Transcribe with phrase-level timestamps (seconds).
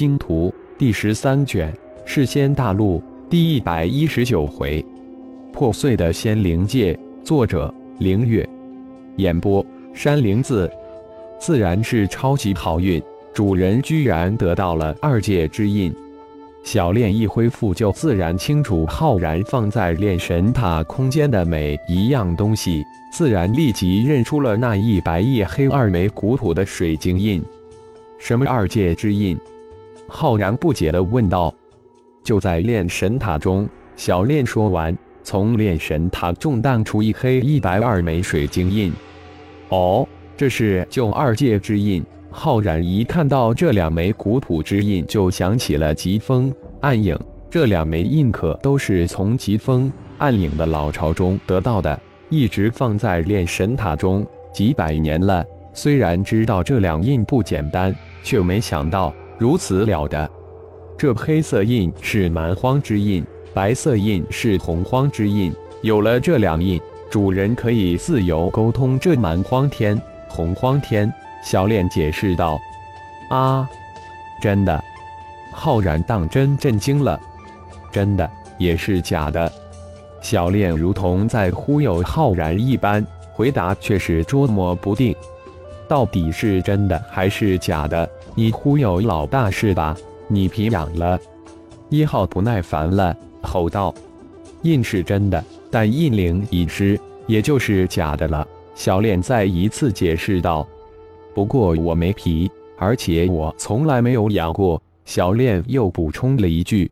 [0.00, 1.70] 星图》第十三卷，
[2.06, 4.82] 世仙大陆第一百一十九回，
[5.52, 6.98] 破碎的仙灵界。
[7.22, 8.48] 作者：凌月，
[9.16, 10.70] 演播：山灵子。
[11.38, 13.02] 自然是超级好运，
[13.34, 15.94] 主人居然得到了二界之印。
[16.64, 22.82] 小炼一恢复，就自然清楚浩然放在炼神塔空间的每一样东西，
[23.12, 27.42] 自然立即认出了那一白一黑二枚古朴的水晶印。
[28.18, 29.38] 什么二界之印？
[30.10, 31.54] 浩然不解地问道。
[32.22, 38.92] 就在炼神塔中，小炼说完，从炼神塔中荡出一黑一白二枚水晶印。
[39.70, 40.06] 哦，
[40.36, 42.04] 这是旧二界之印。
[42.30, 47.18] 浩然一看到这两枚古朴之印，就想起了疾风暗影。
[47.48, 51.98] 这两枚印可都是从疾风暗影的老巢中得到的，
[52.28, 55.44] 一直放在炼神塔中几百年了。
[55.72, 57.92] 虽然知道这两印不简单，
[58.22, 60.30] 却没想到如此了得。
[60.98, 63.24] 这黑色印是蛮荒之印，
[63.54, 65.50] 白色印是洪荒之印。
[65.80, 71.10] 有了这两印，主人可以自由沟通这蛮荒天、洪荒天。
[71.42, 72.60] 小炼解释道
[73.32, 73.66] ：“啊，
[74.42, 74.84] 真的！”
[75.52, 77.18] 浩然当真震惊了。
[77.90, 79.50] 真的也是假的？
[80.20, 85.16] 小炼如同在忽悠浩然一般，回答却是捉摸不定。
[85.90, 88.08] 到底是真的还是假的？
[88.36, 89.96] 你忽悠老大是吧？
[90.28, 91.18] 你皮痒了？
[91.88, 93.92] 一号不耐烦了，吼道
[94.62, 100.64] ：“印是真的，但印灵已失，也就是假的了。”小炼再一次解释道。
[101.34, 104.80] 不过我没皮，而且我从来没有养过。
[105.04, 106.88] 小炼又补充了一句：“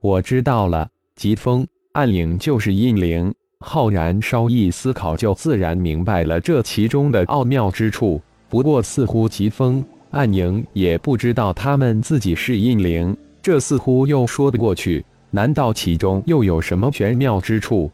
[0.00, 3.30] 我知道了，疾风暗影就是印灵。”
[3.62, 8.20] 浩然稍一思考，就自然明白了这其中的奥妙之处。
[8.48, 15.04] 不过似乎疾风暗影也不知道他们自己是印灵，这似乎又说得过去。
[15.30, 17.90] 难道其中又有什么玄妙之处？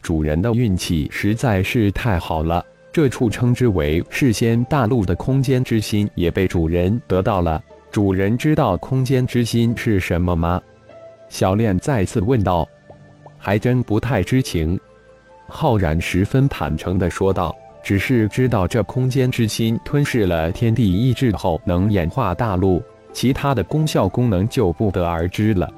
[0.00, 2.64] 主人的运气实在是太好了。
[2.92, 7.62] 这处称之为世仙大陆的空间之心也被主人得到了。
[7.90, 10.60] 主人知道空间之心是什么吗？
[11.28, 12.68] 小恋再次问道。
[13.42, 14.78] 还真不太知情。
[15.50, 25.68] 浩然十分坦诚地说道：“只是知道这空间之心吞噬了天地意志后能演化大陆，其他的功效功能就不得而知了。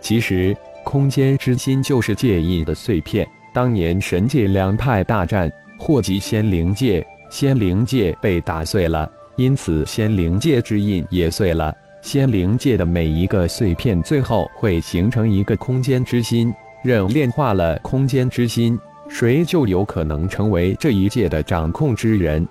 [0.00, 3.26] 其实，空间之心就是界印的碎片。
[3.54, 9.06] 当年神界两派大战。”祸及仙灵界，仙灵界被打碎了，
[9.36, 11.70] 因此仙灵界之印也碎了。
[12.00, 16.50] 仙灵界的每一个碎片，最后会形成一个空间之心。
[16.82, 18.78] 任炼化了空间之心，
[19.08, 22.46] 谁就有可能成为这一界的掌控之人。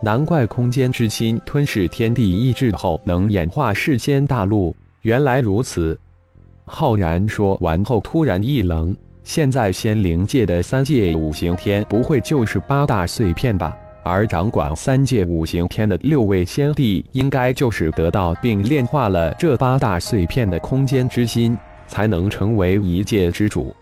[0.00, 5.98] 难怪空间之心吞噬天地意志后能演化世间大陆，原来如此。
[6.64, 8.94] 浩然说完后，突然一愣。
[9.24, 13.76] 现在仙灵界的三界五行天不会就是八大碎片吧？
[14.02, 23.74] 而掌管三界五行天的六位先帝，应该就是得到并炼化了这八大碎片的空间之心，才能成为一界之主。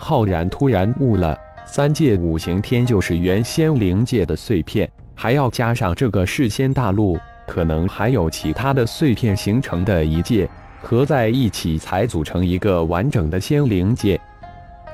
[0.00, 1.36] 浩然突然悟了，
[1.66, 10.48] 三界五行天就是原先灵界的碎片，还要加上这个世仙大陆，可能还有其他的碎片形成的一界，
[10.80, 14.18] 合在一起才组成一个完整的仙灵界。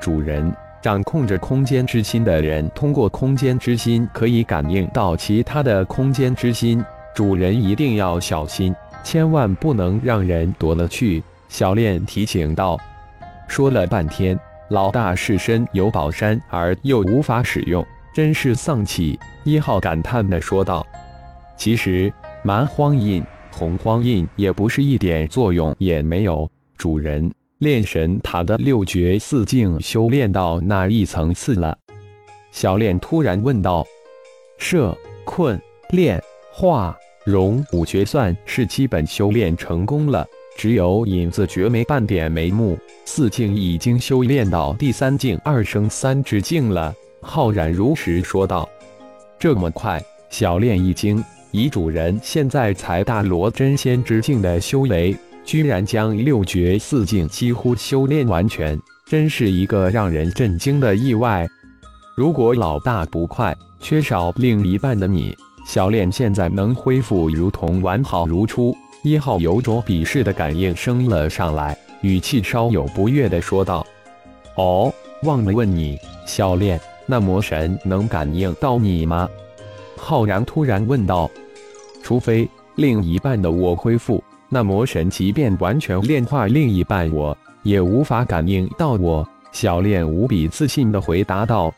[0.01, 0.51] 主人
[0.81, 6.83] 掌控着空间之心的人，通过空间之心可以感应到其他的空间之心。
[7.13, 11.23] 主人一定要小心，千万不能让人夺了去。
[11.47, 12.77] 小炼提醒道。
[13.47, 14.37] 说了半天，
[14.69, 19.19] 老大是身有宝山而又无法使用，真是丧气。
[19.43, 20.85] 一号感叹的说道。
[21.55, 22.11] 其实
[22.43, 27.31] 蛮荒印、洪荒印也不是一点作用也没有，主人。
[27.59, 31.77] 炼神塔的六绝四境修炼到哪一层次了？
[32.51, 33.85] 小炼突然问道。
[34.57, 35.59] 摄、困、
[35.91, 36.21] 炼、
[36.51, 42.77] 化、融五绝算是基本修炼成功了，只有影子绝没半点眉目。
[43.05, 46.93] 四境已经修炼到第三境二生三之境了。
[47.21, 48.67] 浩然如实说道。
[49.37, 50.01] 这么快？
[50.29, 55.15] 小炼一惊，遗主人现在才大罗真仙之境的修为。
[55.43, 61.47] 居然将六绝四境几乎修炼完全，真是一个让人震惊的意外。
[62.17, 65.35] 如果老大不快，缺少另一半的你，
[65.67, 68.75] 小炼现在能恢复如同完好如初。
[69.05, 73.85] 一号有种鄙视的感应升了上来，语气稍有不悦的说道
[74.57, 74.91] ：“哦，
[75.21, 79.29] 忘了问你，小炼，那魔神能感应到你吗？”
[79.95, 81.29] 浩然突然问道
[82.01, 89.27] ：“除非另一半的我恢复。”那魔神即便完全炼化另一半我，也无法感应到我。
[89.51, 91.71] 小炼无比自信地回答道：“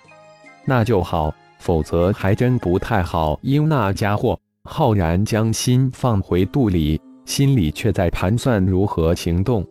[0.63, 9.63] 那就好，否则还真不太好。”因那家伙浩然将心放回肚里，心里却在盘算如何行动。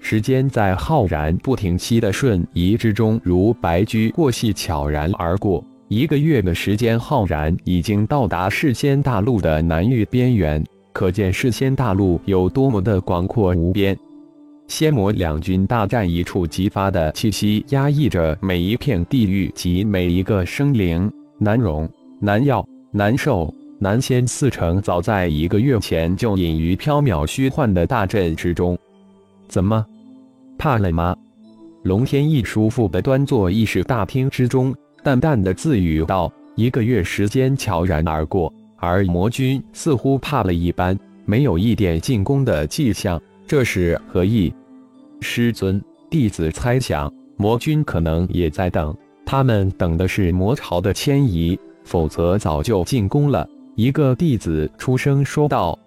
[0.00, 5.64] 时间在浩然不停息的瞬移之中，如白驹过隙，悄然而过。
[5.88, 13.96] 一个月的时间，浩然已经到达世仙大陆的南域边缘，可见世仙大陆有多么的广阔无边。
[14.66, 21.88] 仙魔两军大战一触即发的气息压抑着每一片地域及每一个生灵，难容、
[22.20, 28.78] 难要、难受、南仙四城，早在一个月前就隐于缥缈虚幻的大阵之中。
[29.48, 29.82] 怎么，
[30.58, 31.16] 怕了吗？
[31.84, 40.94] 龙天翼舒服的端坐议事大厅之中，淡淡的自语道：“一个月时间悄然而过，而魔君似乎怕了一般，
[41.24, 44.52] 没有一点进攻的迹象，这是何意？”
[45.22, 48.94] 师尊，弟子猜想，魔君可能也在等。
[49.24, 53.48] 他们等的是魔潮的迁移，否则早就进攻了。
[53.80, 55.78] 一个弟子出声说道：“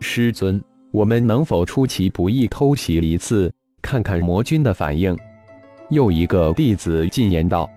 [0.00, 0.58] 师尊，
[0.90, 3.52] 我们能否出其不意偷袭一次，
[3.82, 5.14] 看看魔君的反应？”
[5.92, 7.68] 又一个弟子进言道：“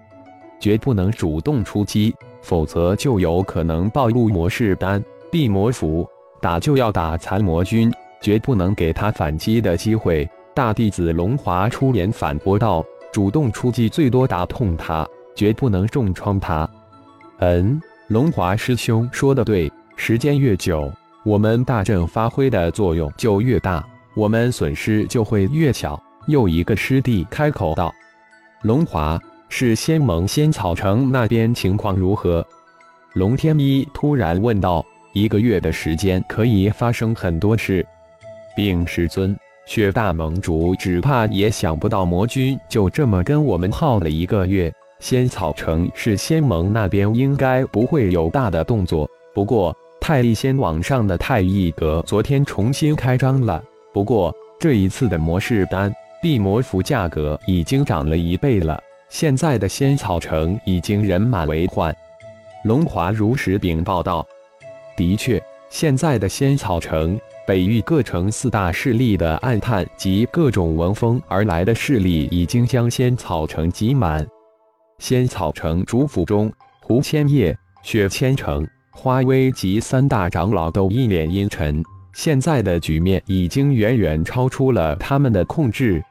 [0.62, 6.08] 绝不能主动出击，否则就有可能暴露魔士丹、地魔符，
[6.42, 7.92] 打就要打残魔君，
[8.22, 10.26] 绝不能给他反击的机会。”
[10.56, 16.66] 大弟子龙华出言反驳道：“主动出击，最多打痛他，绝不能重创他。”
[17.40, 20.92] 嗯，龙华师兄说的对，时间越久，
[21.24, 26.02] 我们大阵发挥的作用就越大，我们损失就会越小。
[26.26, 27.94] 又一个师弟开口道
[28.64, 32.44] ：“龙华，是仙盟仙草城那边情况如何？”
[33.14, 34.84] 龙天一突然问道
[35.14, 37.86] ：“一个月的时间可以发生很多事，
[38.56, 44.74] 禀师尊。”血大盟主只怕也想不到魔君就这么跟我们耗了一个月。
[45.00, 49.10] 仙草城是仙盟那边应该不会有大的动作。
[49.34, 53.64] 不过太一仙网上的太一阁昨天重新开张了，
[53.94, 58.82] 不过这一次的模式单、地魔符价格已经涨了一倍了。
[59.10, 61.96] 现在的仙草城已经人满为患。
[62.66, 64.26] 龙华如实禀报道
[64.98, 74.24] ：“的确，现在的仙草城。”北域各城四大势力的暗探及各种闻风而来的势力已经将仙草城挤满。
[75.00, 76.52] 仙草城主府中，
[76.82, 81.82] 胡千叶、雪千城、花威及三大长老都一脸阴沉。
[82.14, 86.04] 现在的局面已经远远超出了他们的控制。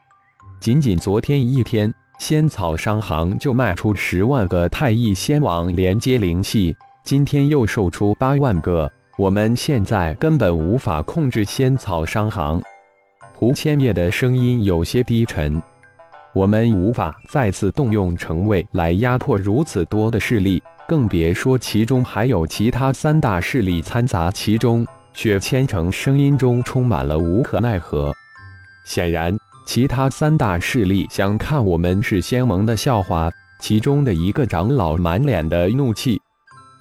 [0.59, 6.75] 仅仅昨天一天，仙草商行就卖出十万个太乙仙王连接灵器，
[7.05, 8.91] 今天又售出八万个。
[9.19, 12.63] 我们现在根本无法控制仙草商行。
[13.35, 15.61] 胡千叶的声音有些低沉。
[16.39, 24.87] 我们无法再次动用城卫来压迫如此多的势力，更别说其中还有其他三大势力掺杂其中。
[25.13, 28.15] 雪千城声音中充满了无可奈何。
[28.85, 29.37] 显然，
[29.67, 33.29] 其他三大势力想看我们是仙盟的笑话。
[33.59, 36.21] 其中的一个长老满脸的怒气。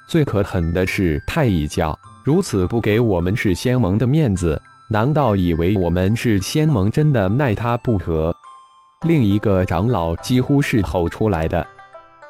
[0.07, 1.97] 最可恨的是太乙教。
[2.23, 8.31] 如此不给我们是仙盟的面子，难道以为我们是仙盟真的奈他不何？
[9.05, 11.65] 另一个长老几乎是吼出来的：“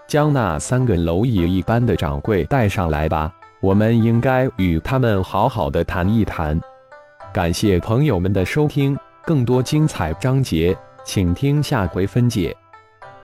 [0.05, 6.59] 将那三个蝼蚁一般的掌柜带上来吧，我们应该与他们好好的谈一谈。”
[7.33, 12.53] 感谢朋友们的收听，更多精彩章节，请听下回分解。